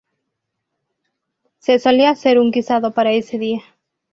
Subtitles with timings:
[1.59, 3.61] Se solía hacer un guisado para ese día.